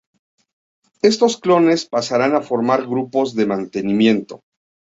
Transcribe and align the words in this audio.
Estos 1.09 1.35
clones 1.43 1.83
pasarán 1.95 2.33
a 2.35 2.41
formar 2.41 2.81
grupos 2.87 3.35
de 3.35 3.45
mantenimiento. 3.45 4.41